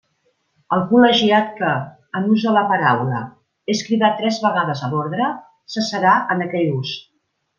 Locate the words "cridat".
3.89-4.17